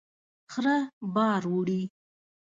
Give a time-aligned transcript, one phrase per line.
[0.51, 0.77] خره
[1.15, 1.81] بار وړي